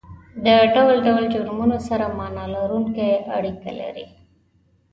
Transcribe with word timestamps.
د 0.45 0.47
ډول 0.73 0.95
ډول 1.07 1.23
جرمونو 1.33 1.77
سره 1.87 2.05
معنا 2.17 2.45
لرونکې 2.55 3.09
اړیکه 3.37 3.71
لري 3.79 4.07